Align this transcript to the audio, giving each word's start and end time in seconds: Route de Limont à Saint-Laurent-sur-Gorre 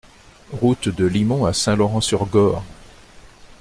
Route 0.51 0.89
de 0.89 1.05
Limont 1.05 1.45
à 1.45 1.53
Saint-Laurent-sur-Gorre 1.53 2.63